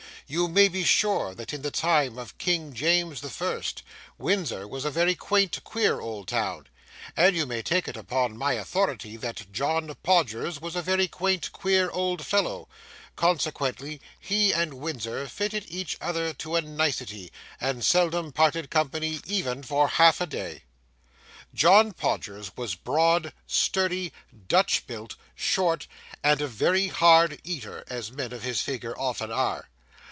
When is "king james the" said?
2.37-3.29